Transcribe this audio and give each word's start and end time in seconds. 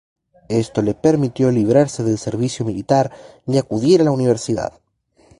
Esto 0.49 0.81
le 0.81 0.95
permitió 0.95 1.51
librarse 1.51 2.03
del 2.03 2.17
servicio 2.17 2.65
militar, 2.65 3.11
y 3.45 3.59
acudir 3.59 4.01
a 4.01 4.05
la 4.05 4.09
universidad. 4.09 4.73